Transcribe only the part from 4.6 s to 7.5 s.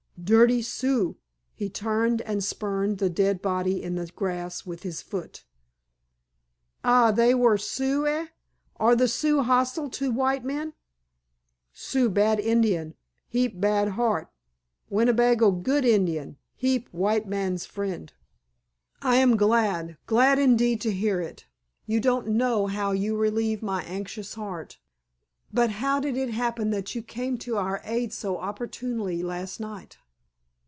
with his foot. "Ah, they